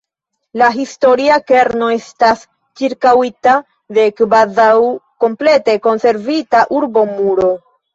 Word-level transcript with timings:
La 0.61 0.69
historia 0.77 1.37
kerno 1.51 1.91
estas 1.97 2.41
ĉirkaŭita 2.83 3.55
de 4.01 4.09
kvazaŭ 4.23 4.69
komplete 5.29 5.81
konservita 5.89 6.69
urbomuro. 6.83 7.59